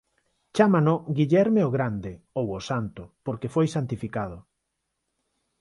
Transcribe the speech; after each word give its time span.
Chámano 0.55 0.95
Guillerme 1.17 1.61
o 1.67 1.73
Grande 1.75 2.13
ou 2.39 2.45
o 2.57 2.59
Santo 2.69 3.03
porque 3.25 3.51
foi 3.55 3.65
santificado. 3.75 4.37